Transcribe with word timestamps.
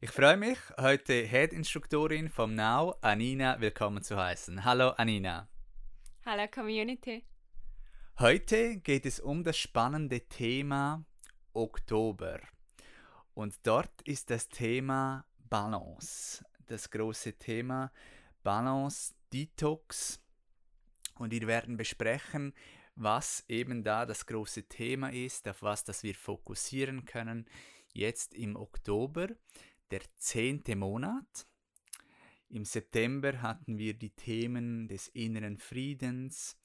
Ich 0.00 0.12
freue 0.12 0.36
mich, 0.36 0.58
heute 0.78 1.26
Head-Instruktorin 1.26 2.28
vom 2.28 2.54
Now, 2.54 2.94
Anina, 3.00 3.60
willkommen 3.60 4.00
zu 4.00 4.16
heißen. 4.16 4.64
Hallo 4.64 4.90
Anina. 4.90 5.48
Hallo 6.24 6.46
Community. 6.46 7.24
Heute 8.20 8.76
geht 8.76 9.04
es 9.06 9.18
um 9.18 9.42
das 9.42 9.58
spannende 9.58 10.20
Thema 10.20 11.04
Oktober. 11.52 12.38
Und 13.34 13.56
dort 13.64 13.90
ist 14.02 14.30
das 14.30 14.48
Thema 14.48 15.24
Balance. 15.50 16.44
Das 16.68 16.88
große 16.88 17.32
Thema 17.32 17.90
Balance, 18.44 19.14
Detox. 19.32 20.20
Und 21.16 21.32
wir 21.32 21.48
werden 21.48 21.76
besprechen, 21.76 22.54
was 22.94 23.44
eben 23.48 23.82
da 23.82 24.06
das 24.06 24.26
große 24.26 24.68
Thema 24.68 25.12
ist, 25.12 25.48
auf 25.48 25.60
was 25.62 25.82
das 25.82 26.04
wir 26.04 26.14
fokussieren 26.14 27.04
können 27.04 27.48
jetzt 27.92 28.34
im 28.34 28.56
Oktober 28.56 29.28
der 29.90 30.02
zehnte 30.16 30.76
Monat. 30.76 31.46
Im 32.48 32.64
September 32.64 33.42
hatten 33.42 33.78
wir 33.78 33.94
die 33.94 34.10
Themen 34.10 34.88
des 34.88 35.08
inneren 35.08 35.58
Friedens, 35.58 36.56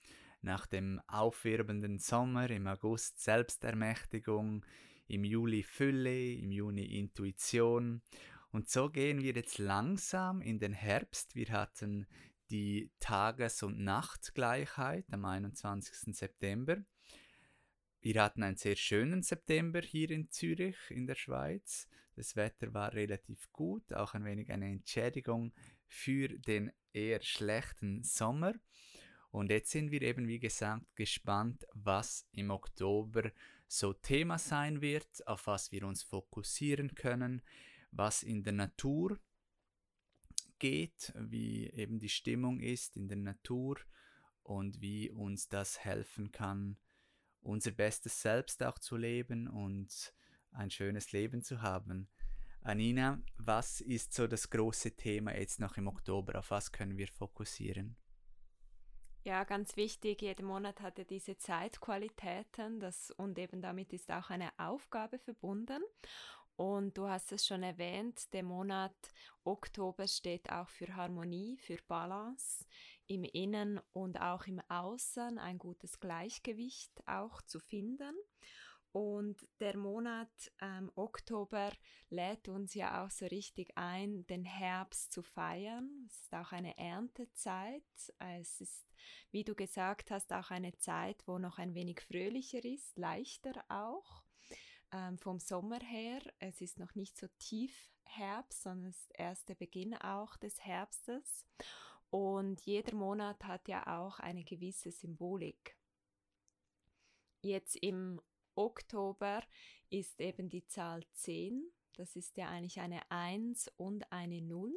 nach 0.41 0.65
dem 0.65 1.01
aufwirbenden 1.07 1.99
Sommer, 1.99 2.49
im 2.49 2.67
August 2.67 3.19
Selbstermächtigung, 3.19 4.65
im 5.07 5.23
Juli 5.23 5.63
Fülle, 5.63 6.33
im 6.33 6.51
Juni 6.51 6.99
Intuition. 6.99 8.01
Und 8.51 8.69
so 8.69 8.89
gehen 8.89 9.21
wir 9.21 9.33
jetzt 9.33 9.57
langsam 9.57 10.41
in 10.41 10.59
den 10.59 10.73
Herbst. 10.73 11.35
Wir 11.35 11.49
hatten 11.49 12.05
die 12.49 12.91
Tages- 12.99 13.63
und 13.63 13.79
Nachtgleichheit 13.79 15.05
am 15.11 15.25
21. 15.25 16.15
September. 16.15 16.83
Wir 18.03 18.21
hatten 18.21 18.43
einen 18.43 18.57
sehr 18.57 18.75
schönen 18.75 19.23
September 19.23 19.79
hier 19.79 20.11
in 20.11 20.29
Zürich 20.29 20.75
in 20.89 21.07
der 21.07 21.15
Schweiz. 21.15 21.87
Das 22.17 22.35
Wetter 22.35 22.73
war 22.73 22.91
relativ 22.91 23.49
gut, 23.53 23.93
auch 23.93 24.13
ein 24.13 24.25
wenig 24.25 24.51
eine 24.51 24.69
Entschädigung 24.69 25.53
für 25.87 26.27
den 26.27 26.73
eher 26.91 27.21
schlechten 27.21 28.03
Sommer. 28.03 28.55
Und 29.31 29.51
jetzt 29.51 29.71
sind 29.71 29.89
wir 29.91 30.01
eben, 30.01 30.27
wie 30.27 30.39
gesagt, 30.39 30.85
gespannt, 30.97 31.65
was 31.71 32.27
im 32.33 32.51
Oktober 32.51 33.31
so 33.67 33.93
Thema 33.93 34.37
sein 34.37 34.81
wird, 34.81 35.25
auf 35.25 35.47
was 35.47 35.71
wir 35.71 35.87
uns 35.87 36.03
fokussieren 36.03 36.95
können, 36.95 37.41
was 37.91 38.21
in 38.21 38.43
der 38.43 38.51
Natur 38.51 39.17
geht, 40.59 41.13
wie 41.15 41.69
eben 41.69 41.99
die 41.99 42.09
Stimmung 42.09 42.59
ist 42.59 42.97
in 42.97 43.07
der 43.07 43.17
Natur 43.17 43.79
und 44.41 44.81
wie 44.81 45.09
uns 45.09 45.47
das 45.47 45.79
helfen 45.85 46.33
kann, 46.33 46.77
unser 47.43 47.71
bestes 47.71 48.21
Selbst 48.21 48.63
auch 48.63 48.79
zu 48.79 48.97
leben 48.97 49.47
und 49.47 50.13
ein 50.51 50.71
schönes 50.71 51.11
Leben 51.11 51.41
zu 51.43 51.61
haben. 51.61 52.09
Anina, 52.61 53.21
was 53.37 53.81
ist 53.81 54.13
so 54.13 54.25
das 54.27 54.49
große 54.49 54.95
Thema 54.95 55.35
jetzt 55.37 55.59
noch 55.59 55.77
im 55.77 55.87
Oktober? 55.87 56.39
Auf 56.39 56.51
was 56.51 56.71
können 56.71 56.97
wir 56.97 57.07
fokussieren? 57.07 57.97
Ja, 59.25 59.45
ganz 59.45 59.77
wichtig, 59.77 60.21
jeden 60.21 60.45
Monat 60.45 60.81
hat 60.81 60.99
er 60.99 61.05
diese 61.05 61.37
Zeitqualitäten 61.37 62.79
das, 62.81 63.09
und 63.11 63.39
eben 63.39 63.61
damit 63.61 63.93
ist 63.93 64.11
auch 64.11 64.29
eine 64.29 64.51
Aufgabe 64.57 65.17
verbunden. 65.17 65.81
Und 66.55 66.97
du 66.97 67.07
hast 67.07 67.31
es 67.31 67.47
schon 67.47 67.63
erwähnt, 67.63 68.31
der 68.33 68.43
Monat 68.43 68.95
Oktober 69.43 70.07
steht 70.07 70.51
auch 70.51 70.67
für 70.67 70.95
Harmonie, 70.95 71.57
für 71.57 71.77
Balance 71.87 72.65
im 73.07 73.23
Innen 73.23 73.79
und 73.91 74.19
auch 74.21 74.45
im 74.47 74.61
Außen, 74.69 75.37
ein 75.37 75.57
gutes 75.57 75.99
Gleichgewicht 75.99 76.91
auch 77.07 77.41
zu 77.41 77.59
finden. 77.59 78.15
Und 78.93 79.47
der 79.59 79.75
Monat 79.75 80.29
ähm, 80.61 80.91
Oktober 80.95 81.71
lädt 82.09 82.47
uns 82.47 82.75
ja 82.75 83.03
auch 83.03 83.09
so 83.09 83.25
richtig 83.25 83.75
ein, 83.75 84.27
den 84.27 84.45
Herbst 84.45 85.11
zu 85.11 85.23
feiern. 85.23 86.05
Es 86.07 86.21
ist 86.21 86.33
auch 86.35 86.51
eine 86.51 86.77
Erntezeit. 86.77 87.81
Es 88.19 88.61
ist, 88.61 88.87
wie 89.31 89.43
du 89.43 89.55
gesagt 89.55 90.11
hast, 90.11 90.31
auch 90.31 90.51
eine 90.51 90.77
Zeit, 90.77 91.23
wo 91.25 91.39
noch 91.39 91.57
ein 91.57 91.73
wenig 91.73 92.01
fröhlicher 92.01 92.63
ist, 92.63 92.95
leichter 92.95 93.65
auch 93.67 94.23
ähm, 94.91 95.17
vom 95.17 95.39
Sommer 95.39 95.79
her. 95.79 96.21
Es 96.37 96.61
ist 96.61 96.77
noch 96.77 96.93
nicht 96.93 97.17
so 97.17 97.27
tief 97.39 97.89
Herbst, 98.03 98.61
sondern 98.61 98.91
es 98.91 98.99
ist 98.99 99.11
erst 99.15 99.49
der 99.49 99.55
Beginn 99.55 99.95
auch 99.95 100.37
des 100.37 100.63
Herbstes. 100.63 101.47
Und 102.13 102.61
jeder 102.61 102.93
Monat 102.93 103.43
hat 103.43 103.67
ja 103.67 103.87
auch 103.99 104.19
eine 104.19 104.43
gewisse 104.43 104.91
Symbolik. 104.91 105.75
Jetzt 107.41 107.75
im 107.77 108.21
Oktober 108.53 109.41
ist 109.89 110.21
eben 110.21 110.47
die 110.47 110.63
Zahl 110.67 111.03
10. 111.13 111.73
Das 111.95 112.15
ist 112.15 112.37
ja 112.37 112.49
eigentlich 112.49 112.79
eine 112.79 113.01
1 113.09 113.71
und 113.77 114.11
eine 114.11 114.43
0. 114.43 114.71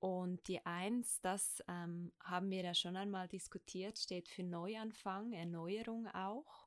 Und 0.00 0.48
die 0.48 0.66
1, 0.66 1.20
das 1.20 1.62
ähm, 1.68 2.10
haben 2.18 2.50
wir 2.50 2.64
ja 2.64 2.74
schon 2.74 2.96
einmal 2.96 3.28
diskutiert, 3.28 3.96
steht 3.96 4.26
für 4.26 4.42
Neuanfang, 4.42 5.32
Erneuerung 5.34 6.08
auch. 6.08 6.66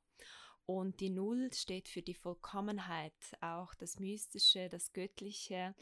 Und 0.64 1.00
die 1.00 1.10
0 1.10 1.52
steht 1.52 1.90
für 1.90 2.00
die 2.00 2.14
Vollkommenheit, 2.14 3.36
auch 3.42 3.74
das 3.74 4.00
Mystische, 4.00 4.70
das 4.70 4.94
Göttliche, 4.94 5.74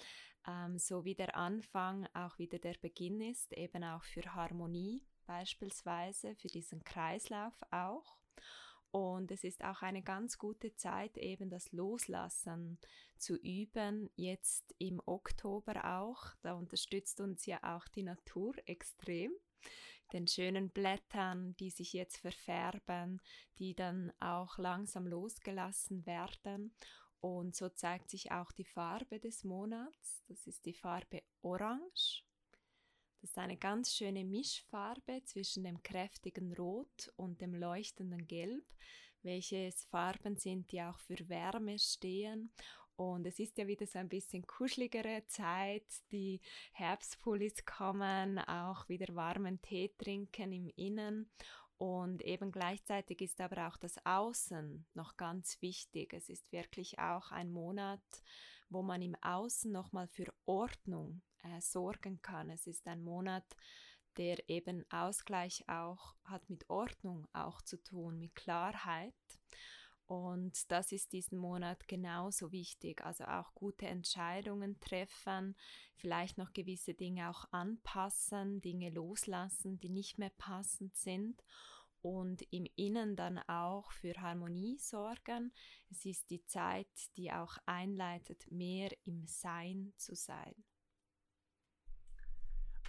ähm, 0.46 0.78
so 0.78 1.04
wie 1.04 1.14
der 1.14 1.36
Anfang 1.36 2.06
auch 2.14 2.38
wieder 2.38 2.58
der 2.58 2.74
Beginn 2.74 3.20
ist, 3.20 3.52
eben 3.52 3.84
auch 3.84 4.04
für 4.04 4.34
Harmonie 4.34 5.04
beispielsweise, 5.26 6.34
für 6.34 6.48
diesen 6.48 6.82
Kreislauf 6.84 7.54
auch. 7.70 8.16
Und 8.92 9.30
es 9.30 9.44
ist 9.44 9.62
auch 9.62 9.82
eine 9.82 10.02
ganz 10.02 10.36
gute 10.38 10.74
Zeit, 10.74 11.16
eben 11.16 11.48
das 11.48 11.70
Loslassen 11.70 12.78
zu 13.18 13.36
üben, 13.36 14.10
jetzt 14.16 14.74
im 14.78 15.00
Oktober 15.06 16.00
auch. 16.00 16.34
Da 16.42 16.54
unterstützt 16.54 17.20
uns 17.20 17.46
ja 17.46 17.60
auch 17.62 17.86
die 17.88 18.02
Natur 18.02 18.54
extrem. 18.66 19.30
Den 20.12 20.26
schönen 20.26 20.70
Blättern, 20.70 21.54
die 21.60 21.70
sich 21.70 21.92
jetzt 21.92 22.16
verfärben, 22.16 23.20
die 23.58 23.76
dann 23.76 24.12
auch 24.18 24.58
langsam 24.58 25.06
losgelassen 25.06 26.04
werden. 26.04 26.74
Und 27.20 27.54
so 27.54 27.68
zeigt 27.68 28.10
sich 28.10 28.32
auch 28.32 28.50
die 28.52 28.64
Farbe 28.64 29.20
des 29.20 29.44
Monats. 29.44 30.22
Das 30.28 30.46
ist 30.46 30.64
die 30.64 30.72
Farbe 30.74 31.22
Orange. 31.42 32.24
Das 33.20 33.30
ist 33.30 33.38
eine 33.38 33.58
ganz 33.58 33.94
schöne 33.94 34.24
Mischfarbe 34.24 35.22
zwischen 35.24 35.64
dem 35.64 35.82
kräftigen 35.82 36.54
Rot 36.54 37.12
und 37.16 37.42
dem 37.42 37.54
leuchtenden 37.54 38.26
Gelb, 38.26 38.64
welche 39.22 39.70
Farben 39.90 40.36
sind, 40.36 40.72
die 40.72 40.80
auch 40.80 40.98
für 40.98 41.28
Wärme 41.28 41.78
stehen. 41.78 42.50
Und 42.96 43.26
es 43.26 43.38
ist 43.38 43.58
ja 43.58 43.66
wieder 43.66 43.86
so 43.86 43.98
ein 43.98 44.08
bisschen 44.08 44.46
kuscheligere 44.46 45.24
Zeit. 45.26 45.86
Die 46.12 46.40
Herbstpullis 46.72 47.64
kommen, 47.64 48.38
auch 48.38 48.88
wieder 48.88 49.14
warmen 49.14 49.60
Tee 49.60 49.90
trinken 49.98 50.52
im 50.52 50.68
Innen. 50.76 51.30
Und 51.80 52.20
eben 52.20 52.52
gleichzeitig 52.52 53.22
ist 53.22 53.40
aber 53.40 53.66
auch 53.66 53.78
das 53.78 53.94
Außen 54.04 54.84
noch 54.92 55.16
ganz 55.16 55.62
wichtig. 55.62 56.12
Es 56.12 56.28
ist 56.28 56.52
wirklich 56.52 56.98
auch 56.98 57.30
ein 57.30 57.50
Monat, 57.50 58.02
wo 58.68 58.82
man 58.82 59.00
im 59.00 59.16
Außen 59.22 59.72
nochmal 59.72 60.06
für 60.06 60.26
Ordnung 60.44 61.22
äh, 61.42 61.58
sorgen 61.62 62.20
kann. 62.20 62.50
Es 62.50 62.66
ist 62.66 62.86
ein 62.86 63.02
Monat, 63.02 63.46
der 64.18 64.46
eben 64.50 64.84
Ausgleich 64.90 65.66
auch 65.70 66.16
hat 66.24 66.50
mit 66.50 66.68
Ordnung 66.68 67.26
auch 67.32 67.62
zu 67.62 67.82
tun, 67.82 68.18
mit 68.18 68.34
Klarheit. 68.34 69.14
Und 70.10 70.72
das 70.72 70.90
ist 70.90 71.12
diesen 71.12 71.38
Monat 71.38 71.86
genauso 71.86 72.50
wichtig. 72.50 73.00
Also 73.06 73.26
auch 73.26 73.54
gute 73.54 73.86
Entscheidungen 73.86 74.80
treffen, 74.80 75.54
vielleicht 75.94 76.36
noch 76.36 76.52
gewisse 76.52 76.94
Dinge 76.94 77.30
auch 77.30 77.44
anpassen, 77.52 78.60
Dinge 78.60 78.90
loslassen, 78.90 79.78
die 79.78 79.88
nicht 79.88 80.18
mehr 80.18 80.32
passend 80.36 80.96
sind 80.96 81.44
und 82.02 82.42
im 82.50 82.66
Innen 82.74 83.14
dann 83.14 83.38
auch 83.38 83.92
für 83.92 84.14
Harmonie 84.14 84.78
sorgen. 84.78 85.52
Es 85.92 86.04
ist 86.04 86.28
die 86.30 86.44
Zeit, 86.44 86.88
die 87.16 87.30
auch 87.30 87.56
einleitet, 87.66 88.50
mehr 88.50 88.90
im 89.04 89.28
Sein 89.28 89.92
zu 89.96 90.16
sein. 90.16 90.56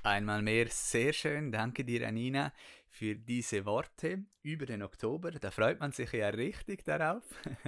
Einmal 0.03 0.41
mehr 0.41 0.67
sehr 0.67 1.13
schön. 1.13 1.51
Danke 1.51 1.85
dir, 1.85 2.07
Anina, 2.07 2.51
für 2.89 3.15
diese 3.15 3.65
Worte 3.65 4.25
über 4.41 4.65
den 4.65 4.81
Oktober. 4.81 5.29
Da 5.29 5.51
freut 5.51 5.79
man 5.79 5.91
sich 5.91 6.11
ja 6.13 6.29
richtig 6.29 6.83
darauf, 6.83 7.23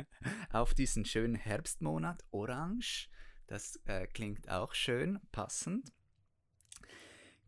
auf 0.51 0.73
diesen 0.73 1.05
schönen 1.05 1.35
Herbstmonat. 1.35 2.23
Orange, 2.31 3.07
das 3.45 3.79
äh, 3.85 4.07
klingt 4.07 4.49
auch 4.49 4.73
schön, 4.73 5.19
passend. 5.31 5.93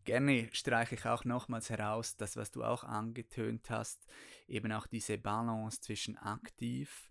Gerne 0.04 0.50
streiche 0.52 0.94
ich 0.94 1.04
auch 1.04 1.24
nochmals 1.24 1.68
heraus, 1.68 2.16
das, 2.16 2.36
was 2.36 2.52
du 2.52 2.62
auch 2.62 2.84
angetönt 2.84 3.68
hast, 3.70 4.06
eben 4.46 4.70
auch 4.70 4.86
diese 4.86 5.18
Balance 5.18 5.80
zwischen 5.80 6.16
aktiv 6.16 7.10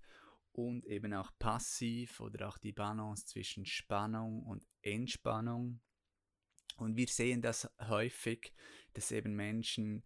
und 0.54 0.86
eben 0.86 1.14
auch 1.14 1.32
passiv 1.40 2.22
oder 2.22 2.48
auch 2.48 2.58
die 2.58 2.72
Balance 2.72 3.26
zwischen 3.26 3.66
Spannung 3.66 4.44
und 4.44 4.66
Entspannung. 4.82 5.82
Und 6.76 6.96
wir 6.98 7.08
sehen 7.08 7.42
das 7.42 7.70
häufig, 7.80 8.54
dass 8.94 9.12
eben 9.12 9.36
Menschen 9.36 10.04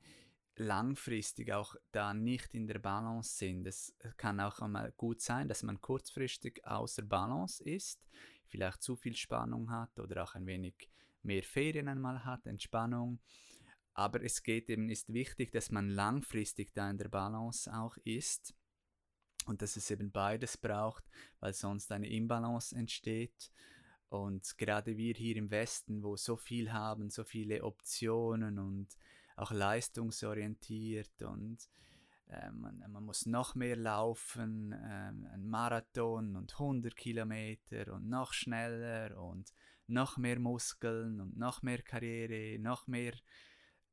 langfristig 0.55 1.53
auch 1.53 1.75
da 1.91 2.13
nicht 2.13 2.53
in 2.53 2.67
der 2.67 2.79
Balance 2.79 3.37
sind. 3.37 3.65
Es 3.65 3.95
kann 4.17 4.39
auch 4.39 4.59
einmal 4.59 4.91
gut 4.91 5.21
sein, 5.21 5.47
dass 5.47 5.63
man 5.63 5.81
kurzfristig 5.81 6.65
außer 6.65 7.03
Balance 7.03 7.63
ist, 7.63 8.05
vielleicht 8.47 8.83
zu 8.83 8.95
viel 8.95 9.15
Spannung 9.15 9.71
hat 9.71 9.99
oder 9.99 10.23
auch 10.23 10.35
ein 10.35 10.45
wenig 10.45 10.89
mehr 11.23 11.43
Ferien 11.43 11.87
einmal 11.87 12.25
hat, 12.25 12.45
Entspannung. 12.45 13.19
Aber 13.93 14.21
es 14.21 14.43
geht 14.43 14.69
eben, 14.69 14.89
ist 14.89 15.11
wichtig, 15.13 15.51
dass 15.51 15.71
man 15.71 15.89
langfristig 15.89 16.73
da 16.73 16.89
in 16.89 16.97
der 16.97 17.09
Balance 17.09 17.73
auch 17.73 17.97
ist 18.03 18.53
und 19.45 19.61
dass 19.61 19.75
es 19.75 19.89
eben 19.91 20.11
beides 20.11 20.57
braucht, 20.57 21.03
weil 21.39 21.53
sonst 21.53 21.91
eine 21.91 22.09
Imbalance 22.09 22.75
entsteht. 22.75 23.51
Und 24.09 24.57
gerade 24.57 24.97
wir 24.97 25.13
hier 25.13 25.37
im 25.37 25.51
Westen, 25.51 26.03
wo 26.03 26.17
so 26.17 26.35
viel 26.35 26.73
haben, 26.73 27.09
so 27.09 27.23
viele 27.23 27.63
Optionen 27.63 28.57
und 28.57 28.87
auch 29.35 29.51
leistungsorientiert 29.51 31.21
und 31.21 31.59
äh, 32.27 32.51
man, 32.51 32.83
man, 32.91 33.03
muss 33.05 33.25
noch 33.25 33.55
mehr 33.55 33.75
laufen, 33.75 34.73
äh, 34.73 34.75
ein 34.75 35.47
Marathon 35.47 36.35
und 36.35 36.53
100 36.53 36.95
Kilometer 36.95 37.93
und 37.93 38.09
noch 38.09 38.33
schneller 38.33 39.17
und 39.17 39.53
noch 39.87 40.17
mehr 40.17 40.39
Muskeln 40.39 41.21
und 41.21 41.37
noch 41.37 41.61
mehr 41.61 41.81
Karriere, 41.81 42.59
noch 42.59 42.87
mehr 42.87 43.13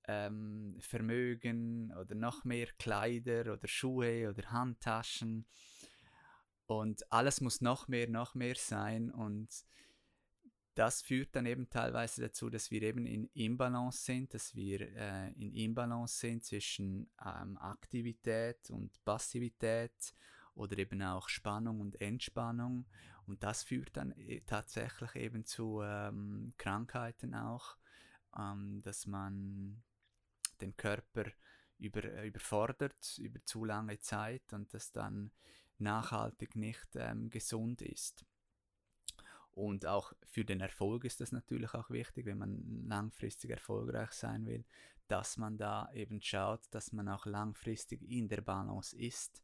ähm, 0.09 0.77
Vermögen 0.81 1.93
oder 1.93 2.15
noch 2.15 2.45
mehr 2.45 2.69
Kleider 2.79 3.53
oder 3.53 3.67
Schuhe 3.67 4.29
oder 4.29 4.51
Handtaschen. 4.51 5.47
Und 6.67 7.11
alles 7.13 7.41
muss 7.41 7.61
noch 7.61 7.89
mehr, 7.89 8.09
noch 8.09 8.35
mehr 8.35 8.57
sein. 8.57 9.11
Und 9.11 9.49
das 10.77 11.01
führt 11.01 11.35
dann 11.35 11.47
eben 11.47 11.71
teilweise 11.71 12.21
dazu, 12.21 12.51
dass 12.51 12.71
wir 12.71 12.83
eben 12.83 13.07
in 13.07 13.31
Imbalance 13.33 14.05
sind, 14.05 14.35
dass 14.35 14.55
wir 14.55 14.83
äh, 14.83 15.33
in 15.33 15.55
Imbalance 15.55 16.19
sind 16.19 16.45
zwischen 16.45 17.11
ähm, 17.25 17.57
Aktivität 17.57 18.71
und 18.71 19.03
Passivität 19.03 20.15
oder 20.55 20.77
eben 20.77 21.01
auch 21.01 21.31
Spannung 21.31 21.81
und 21.81 21.99
Entspannung. 21.99 22.85
Und 23.27 23.43
das 23.43 23.63
führt 23.63 23.97
dann 23.97 24.13
äh, 24.13 24.43
tatsächlich 24.43 25.17
eben 25.17 25.47
zu 25.47 25.81
ähm, 25.83 26.53
Krankheiten 26.59 27.35
auch, 27.35 27.79
ähm, 28.39 28.83
dass 28.83 29.07
man 29.07 29.83
den 30.61 30.77
Körper 30.77 31.25
über, 31.79 32.05
äh, 32.05 32.29
überfordert 32.29 33.17
über 33.17 33.43
zu 33.47 33.65
lange 33.65 33.99
Zeit 34.01 34.53
und 34.53 34.75
das 34.75 34.93
dann 34.93 35.31
nachhaltig 35.79 36.55
nicht 36.55 36.89
ähm, 36.97 37.31
gesund 37.31 37.81
ist. 37.81 38.27
Und 39.57 39.87
auch 39.87 40.13
für 40.23 40.45
den 40.45 40.61
Erfolg 40.61 41.07
ist 41.07 41.23
das 41.23 41.33
natürlich 41.33 41.73
auch 41.73 41.89
wichtig, 41.89 42.27
wenn 42.27 42.37
man 42.37 42.85
langfristig 42.87 43.51
erfolgreich 43.51 44.13
sein 44.13 44.45
will, 44.45 44.67
dass 45.09 45.39
man 45.39 45.57
da 45.57 45.91
eben 45.95 46.21
schaut, 46.21 46.67
dass 46.73 46.93
man 46.93 47.09
auch 47.09 47.25
langfristig 47.25 48.03
in 48.03 48.29
der 48.29 48.43
Balance 48.43 48.95
ist. 48.95 49.43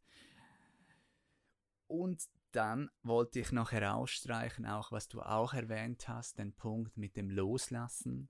Und 1.87 2.29
dann 2.51 2.91
wollte 3.03 3.41
ich 3.41 3.53
noch 3.53 3.73
herausstreichen, 3.73 4.67
auch 4.67 4.93
was 4.93 5.09
du 5.09 5.23
auch 5.23 5.55
erwähnt 5.55 6.07
hast, 6.09 6.39
den 6.39 6.53
Punkt 6.53 6.99
mit 6.99 7.17
dem 7.17 7.31
Loslassen. 7.31 8.29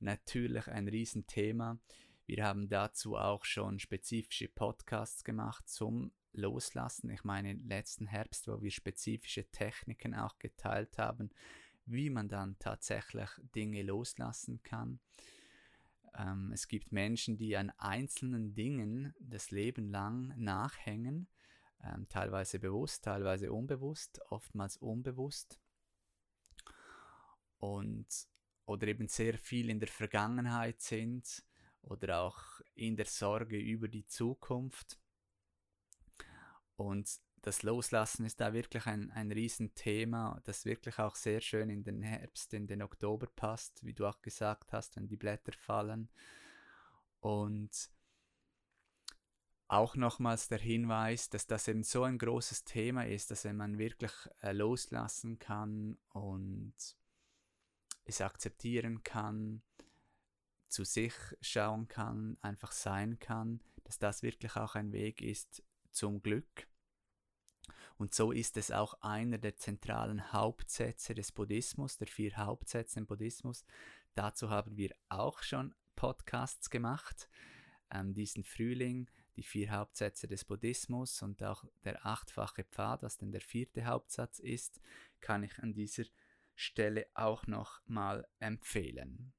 Natürlich 0.00 0.66
ein 0.66 0.88
Riesenthema. 0.88 1.78
Wir 2.26 2.44
haben 2.44 2.68
dazu 2.68 3.16
auch 3.16 3.44
schon 3.44 3.78
spezifische 3.78 4.48
Podcasts 4.48 5.22
gemacht 5.22 5.68
zum 5.68 6.10
Loslassen. 6.32 7.10
Ich 7.10 7.24
meine, 7.24 7.54
letzten 7.54 8.06
Herbst, 8.06 8.48
wo 8.48 8.60
wir 8.62 8.70
spezifische 8.70 9.50
Techniken 9.50 10.14
auch 10.14 10.38
geteilt 10.38 10.98
haben, 10.98 11.30
wie 11.86 12.10
man 12.10 12.28
dann 12.28 12.58
tatsächlich 12.58 13.28
Dinge 13.54 13.82
loslassen 13.82 14.62
kann. 14.62 15.00
Ähm, 16.16 16.52
es 16.52 16.68
gibt 16.68 16.92
Menschen, 16.92 17.36
die 17.36 17.56
an 17.56 17.70
einzelnen 17.78 18.54
Dingen 18.54 19.14
das 19.20 19.50
Leben 19.50 19.90
lang 19.90 20.32
nachhängen, 20.36 21.28
ähm, 21.82 22.08
teilweise 22.08 22.58
bewusst, 22.58 23.04
teilweise 23.04 23.52
unbewusst, 23.52 24.20
oftmals 24.30 24.76
unbewusst. 24.76 25.58
Und 27.58 28.06
oder 28.66 28.86
eben 28.88 29.08
sehr 29.08 29.38
viel 29.38 29.70
in 29.70 29.80
der 29.80 29.88
Vergangenheit 29.88 30.80
sind 30.80 31.44
oder 31.82 32.20
auch 32.20 32.60
in 32.74 32.96
der 32.96 33.06
Sorge 33.06 33.58
über 33.58 33.88
die 33.88 34.06
Zukunft. 34.06 34.98
Und 36.76 37.20
das 37.42 37.62
Loslassen 37.62 38.24
ist 38.24 38.40
da 38.40 38.52
wirklich 38.52 38.86
ein, 38.86 39.10
ein 39.10 39.32
Riesenthema, 39.32 40.40
das 40.44 40.64
wirklich 40.64 40.98
auch 40.98 41.16
sehr 41.16 41.40
schön 41.40 41.70
in 41.70 41.82
den 41.82 42.02
Herbst, 42.02 42.54
in 42.54 42.66
den 42.66 42.82
Oktober 42.82 43.26
passt, 43.34 43.84
wie 43.84 43.94
du 43.94 44.06
auch 44.06 44.22
gesagt 44.22 44.72
hast, 44.72 44.96
wenn 44.96 45.08
die 45.08 45.16
Blätter 45.16 45.52
fallen. 45.52 46.08
Und 47.20 47.90
auch 49.66 49.96
nochmals 49.96 50.48
der 50.48 50.58
Hinweis, 50.58 51.30
dass 51.30 51.46
das 51.46 51.66
eben 51.66 51.82
so 51.82 52.04
ein 52.04 52.18
großes 52.18 52.64
Thema 52.64 53.06
ist, 53.06 53.30
dass 53.30 53.44
wenn 53.44 53.56
man 53.56 53.78
wirklich 53.78 54.12
äh, 54.42 54.52
loslassen 54.52 55.38
kann 55.38 55.98
und 56.10 56.74
es 58.04 58.20
akzeptieren 58.20 59.02
kann, 59.02 59.62
zu 60.68 60.84
sich 60.84 61.14
schauen 61.40 61.88
kann, 61.88 62.36
einfach 62.40 62.72
sein 62.72 63.18
kann, 63.18 63.62
dass 63.84 63.98
das 63.98 64.22
wirklich 64.22 64.56
auch 64.56 64.74
ein 64.74 64.92
Weg 64.92 65.22
ist 65.22 65.62
zum 65.92 66.22
Glück. 66.22 66.66
Und 67.96 68.14
so 68.14 68.32
ist 68.32 68.56
es 68.56 68.70
auch 68.70 68.94
einer 69.00 69.38
der 69.38 69.56
zentralen 69.56 70.32
Hauptsätze 70.32 71.14
des 71.14 71.30
Buddhismus, 71.30 71.98
der 71.98 72.08
vier 72.08 72.36
Hauptsätze 72.36 72.98
im 72.98 73.06
Buddhismus. 73.06 73.64
Dazu 74.14 74.50
haben 74.50 74.76
wir 74.76 74.94
auch 75.08 75.42
schon 75.42 75.74
Podcasts 75.94 76.70
gemacht. 76.70 77.28
Ähm, 77.90 78.14
diesen 78.14 78.44
Frühling, 78.44 79.08
die 79.36 79.42
vier 79.42 79.70
Hauptsätze 79.70 80.26
des 80.26 80.44
Buddhismus 80.44 81.22
und 81.22 81.42
auch 81.42 81.64
der 81.84 82.04
achtfache 82.04 82.64
Pfad, 82.64 83.02
was 83.02 83.18
denn 83.18 83.30
der 83.30 83.40
vierte 83.40 83.84
Hauptsatz 83.86 84.38
ist, 84.38 84.80
kann 85.20 85.42
ich 85.44 85.58
an 85.58 85.72
dieser 85.72 86.04
Stelle 86.54 87.06
auch 87.14 87.46
noch 87.46 87.80
mal 87.86 88.26
empfehlen. 88.38 89.32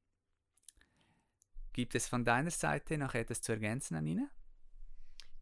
Gibt 1.73 1.95
es 1.95 2.07
von 2.07 2.23
deiner 2.23 2.51
Seite 2.51 2.97
noch 2.97 3.13
etwas 3.13 3.41
zu 3.41 3.51
ergänzen, 3.51 3.95
Anina? 3.95 4.29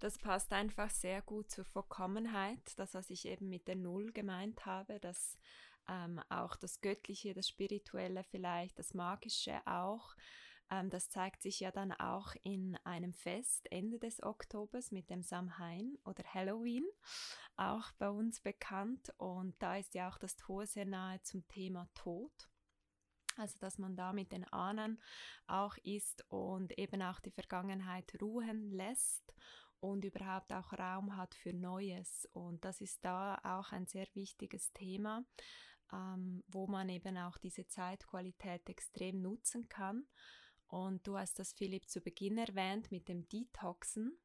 Das 0.01 0.17
passt 0.17 0.51
einfach 0.51 0.89
sehr 0.89 1.21
gut 1.21 1.51
zur 1.51 1.63
Vollkommenheit, 1.63 2.73
das, 2.77 2.95
was 2.95 3.11
ich 3.11 3.27
eben 3.27 3.49
mit 3.49 3.67
der 3.67 3.75
Null 3.75 4.11
gemeint 4.11 4.65
habe, 4.65 4.99
dass 4.99 5.37
ähm, 5.87 6.19
auch 6.27 6.55
das 6.55 6.81
Göttliche, 6.81 7.35
das 7.35 7.47
Spirituelle 7.47 8.23
vielleicht, 8.23 8.79
das 8.79 8.95
Magische 8.95 9.61
auch, 9.67 10.15
ähm, 10.71 10.89
das 10.89 11.11
zeigt 11.11 11.43
sich 11.43 11.59
ja 11.59 11.69
dann 11.69 11.91
auch 11.91 12.33
in 12.41 12.79
einem 12.83 13.13
Fest 13.13 13.71
Ende 13.71 13.99
des 13.99 14.23
Oktobers 14.23 14.91
mit 14.91 15.11
dem 15.11 15.21
Samhain 15.21 15.99
oder 16.03 16.23
Halloween, 16.23 16.87
auch 17.55 17.91
bei 17.99 18.09
uns 18.09 18.41
bekannt. 18.41 19.13
Und 19.17 19.53
da 19.61 19.77
ist 19.77 19.93
ja 19.93 20.09
auch 20.09 20.17
das 20.17 20.35
Tor 20.35 20.65
sehr 20.65 20.87
nahe 20.87 21.21
zum 21.21 21.47
Thema 21.47 21.87
Tod. 21.93 22.49
Also 23.37 23.59
dass 23.59 23.77
man 23.77 23.95
da 23.95 24.13
mit 24.13 24.31
den 24.31 24.45
Ahnen 24.51 24.99
auch 25.45 25.77
ist 25.83 26.25
und 26.29 26.77
eben 26.79 27.03
auch 27.03 27.19
die 27.19 27.31
Vergangenheit 27.31 28.19
ruhen 28.19 28.71
lässt 28.71 29.35
und 29.81 30.05
überhaupt 30.05 30.53
auch 30.53 30.71
Raum 30.73 31.17
hat 31.17 31.35
für 31.35 31.53
Neues. 31.53 32.27
Und 32.31 32.63
das 32.63 32.79
ist 32.79 33.03
da 33.03 33.39
auch 33.43 33.71
ein 33.71 33.85
sehr 33.85 34.07
wichtiges 34.13 34.71
Thema, 34.73 35.25
ähm, 35.91 36.43
wo 36.47 36.67
man 36.67 36.87
eben 36.87 37.17
auch 37.17 37.37
diese 37.37 37.67
Zeitqualität 37.67 38.69
extrem 38.69 39.21
nutzen 39.21 39.67
kann. 39.67 40.05
Und 40.67 41.05
du 41.05 41.17
hast 41.17 41.37
das, 41.39 41.51
Philipp, 41.51 41.89
zu 41.89 41.99
Beginn 41.99 42.37
erwähnt 42.37 42.91
mit 42.91 43.09
dem 43.09 43.27
Detoxen 43.27 44.17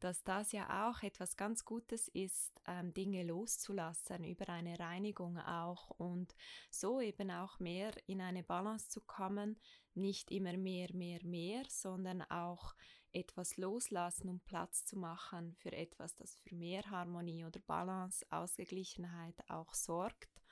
dass 0.00 0.24
das 0.24 0.52
ja 0.52 0.88
auch 0.88 1.02
etwas 1.02 1.36
ganz 1.36 1.64
Gutes 1.64 2.08
ist, 2.08 2.60
ähm, 2.66 2.92
Dinge 2.92 3.24
loszulassen 3.24 4.24
über 4.24 4.48
eine 4.48 4.78
Reinigung 4.78 5.38
auch 5.38 5.90
und 5.90 6.34
so 6.70 7.00
eben 7.00 7.30
auch 7.30 7.58
mehr 7.58 7.92
in 8.06 8.20
eine 8.20 8.42
Balance 8.42 8.88
zu 8.88 9.00
kommen, 9.00 9.58
nicht 9.94 10.30
immer 10.30 10.56
mehr, 10.56 10.94
mehr, 10.94 11.24
mehr, 11.24 11.62
sondern 11.68 12.22
auch 12.22 12.74
etwas 13.14 13.56
loslassen, 13.56 14.28
um 14.28 14.40
Platz 14.40 14.84
zu 14.84 14.98
machen 14.98 15.54
für 15.54 15.72
etwas, 15.72 16.14
das 16.16 16.36
für 16.36 16.54
mehr 16.54 16.82
Harmonie 16.90 17.44
oder 17.44 17.60
Balance, 17.60 18.26
Ausgeglichenheit 18.30 19.48
auch 19.48 19.74
sorgt 19.74 20.42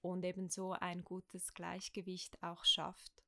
und 0.00 0.24
ebenso 0.24 0.72
ein 0.72 1.02
gutes 1.02 1.54
Gleichgewicht 1.54 2.42
auch 2.42 2.64
schafft. 2.64 3.22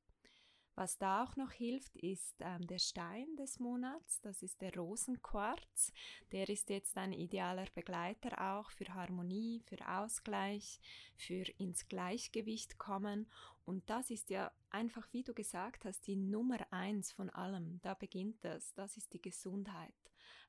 Was 0.77 0.97
da 0.97 1.23
auch 1.23 1.37
noch 1.37 1.51
hilft, 1.53 1.95
ist 1.95 2.35
ähm, 2.41 2.67
der 2.67 2.79
Stein 2.79 3.33
des 3.37 3.59
Monats. 3.59 4.19
Das 4.19 4.43
ist 4.43 4.59
der 4.59 4.75
Rosenquarz. 4.75 5.93
Der 6.33 6.49
ist 6.49 6.69
jetzt 6.69 6.97
ein 6.97 7.13
idealer 7.13 7.67
Begleiter 7.73 8.57
auch 8.57 8.69
für 8.71 8.93
Harmonie, 8.93 9.61
für 9.61 9.77
Ausgleich, 9.87 10.81
für 11.15 11.45
ins 11.59 11.87
Gleichgewicht 11.87 12.77
kommen 12.77 13.25
Und 13.65 13.89
das 13.89 14.11
ist 14.11 14.29
ja 14.29 14.51
einfach, 14.69 15.07
wie 15.11 15.23
du 15.23 15.33
gesagt 15.33 15.85
hast, 15.85 16.05
die 16.05 16.15
Nummer 16.15 16.59
eins 16.71 17.11
von 17.11 17.31
allem. 17.31 17.79
Da 17.81 17.95
beginnt 17.95 18.45
es. 18.45 18.73
Das 18.75 18.95
ist 18.95 19.11
die 19.13 19.21
Gesundheit. 19.21 19.93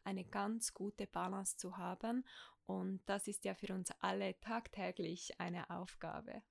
Eine 0.04 0.24
ganz 0.24 0.74
gute 0.74 1.06
Balance 1.06 1.56
zu 1.56 1.78
haben. 1.78 2.24
Und 2.66 3.00
das 3.06 3.26
ist 3.26 3.44
ja 3.44 3.54
für 3.54 3.72
uns 3.72 3.90
alle 4.00 4.38
tagtäglich 4.40 5.40
eine 5.40 5.70
Aufgabe. 5.70 6.42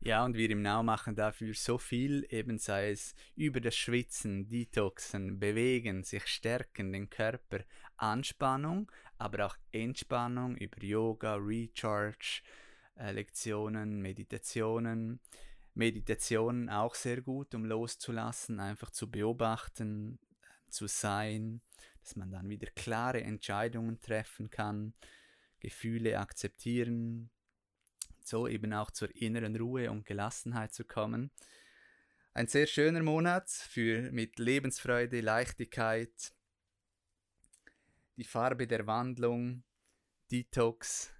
Ja, 0.00 0.24
und 0.24 0.36
wir 0.36 0.48
im 0.50 0.62
Now 0.62 0.82
machen 0.82 1.16
dafür 1.16 1.54
so 1.54 1.76
viel, 1.76 2.24
eben 2.30 2.58
sei 2.58 2.90
es 2.90 3.14
über 3.34 3.60
das 3.60 3.76
Schwitzen, 3.76 4.48
Detoxen, 4.48 5.40
Bewegen, 5.40 6.04
sich 6.04 6.26
stärken, 6.28 6.92
den 6.92 7.10
Körper, 7.10 7.64
Anspannung, 7.96 8.90
aber 9.18 9.46
auch 9.46 9.56
Entspannung 9.72 10.56
über 10.56 10.82
Yoga, 10.82 11.34
Recharge, 11.34 12.42
äh, 12.98 13.12
Lektionen, 13.12 14.00
Meditationen. 14.00 15.20
Meditationen 15.74 16.68
auch 16.68 16.94
sehr 16.96 17.22
gut, 17.22 17.54
um 17.54 17.64
loszulassen, 17.64 18.58
einfach 18.58 18.90
zu 18.90 19.10
beobachten, 19.10 20.18
zu 20.68 20.88
sein, 20.88 21.60
dass 22.02 22.16
man 22.16 22.32
dann 22.32 22.48
wieder 22.48 22.68
klare 22.72 23.22
Entscheidungen 23.22 24.00
treffen 24.00 24.50
kann, 24.50 24.94
Gefühle 25.60 26.18
akzeptieren, 26.18 27.30
so 28.24 28.48
eben 28.48 28.72
auch 28.72 28.90
zur 28.90 29.14
inneren 29.14 29.54
Ruhe 29.56 29.90
und 29.90 30.04
Gelassenheit 30.04 30.74
zu 30.74 30.84
kommen. 30.84 31.30
Ein 32.34 32.48
sehr 32.48 32.66
schöner 32.66 33.02
Monat 33.02 33.48
für 33.48 34.10
mit 34.10 34.38
Lebensfreude, 34.38 35.20
Leichtigkeit, 35.20 36.32
die 38.16 38.24
Farbe 38.24 38.66
der 38.66 38.86
Wandlung, 38.86 39.62
Detox. 40.30 41.12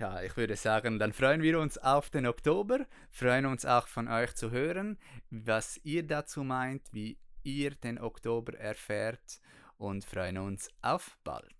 Ja, 0.00 0.22
ich 0.22 0.34
würde 0.38 0.56
sagen, 0.56 0.98
dann 0.98 1.12
freuen 1.12 1.42
wir 1.42 1.60
uns 1.60 1.76
auf 1.76 2.08
den 2.08 2.26
Oktober, 2.26 2.86
freuen 3.10 3.44
uns 3.44 3.66
auch 3.66 3.86
von 3.86 4.08
euch 4.08 4.34
zu 4.34 4.50
hören, 4.50 4.96
was 5.28 5.78
ihr 5.84 6.06
dazu 6.06 6.42
meint, 6.42 6.80
wie 6.92 7.18
ihr 7.42 7.72
den 7.72 8.00
Oktober 8.00 8.58
erfährt 8.58 9.42
und 9.76 10.02
freuen 10.06 10.38
uns 10.38 10.70
auf 10.80 11.18
bald. 11.22 11.59